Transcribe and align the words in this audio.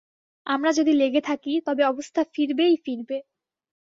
আমরা 0.47 0.71
যদি 0.71 0.91
লেগে 0.93 1.21
থাকি, 1.21 1.53
তবে 1.67 1.83
অবস্থা 1.85 2.21
ফিরবেই 2.33 2.75
ফিরবে। 2.85 3.17